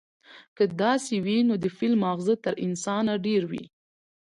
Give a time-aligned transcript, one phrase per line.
[0.57, 3.63] که داسې وي، نو د فيل ماغزه تر انسانه ډېر وي،